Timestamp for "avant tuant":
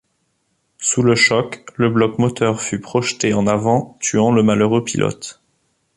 3.45-4.31